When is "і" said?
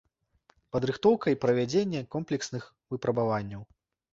1.35-1.39